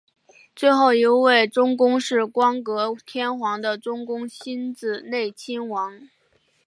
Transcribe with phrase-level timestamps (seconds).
[0.55, 6.09] 最后一位中宫是光格天皇的中宫欣子内亲王。